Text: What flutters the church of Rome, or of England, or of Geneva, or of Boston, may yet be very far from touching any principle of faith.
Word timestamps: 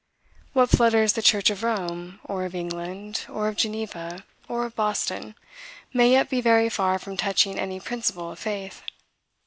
What 0.53 0.71
flutters 0.71 1.13
the 1.13 1.21
church 1.21 1.51
of 1.51 1.61
Rome, 1.61 2.19
or 2.23 2.43
of 2.45 2.55
England, 2.55 3.27
or 3.29 3.47
of 3.47 3.55
Geneva, 3.55 4.25
or 4.47 4.65
of 4.65 4.75
Boston, 4.75 5.35
may 5.93 6.09
yet 6.09 6.27
be 6.27 6.41
very 6.41 6.69
far 6.69 6.97
from 6.97 7.17
touching 7.17 7.59
any 7.59 7.79
principle 7.79 8.31
of 8.31 8.39
faith. 8.39 8.81